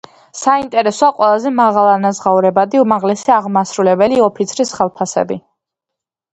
[0.37, 5.43] საინტერესოა ყველაზე მაღალანაზღაურებადი უმაღლესი აღმასრულებელი ოფიცრის ხელფასები.